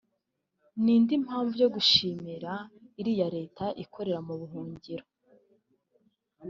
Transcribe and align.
ni 0.83 0.91
indi 0.97 1.15
mpamvu 1.25 1.53
yo 1.63 1.69
gushimira 1.75 2.51
iriya 2.99 3.27
leta 3.35 3.65
ikorera 3.83 4.19
mu 4.27 4.33
buhungiro 4.39 5.05